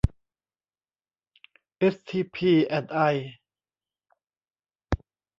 [1.77, 2.99] เอสทีพี แอนด์ ไอ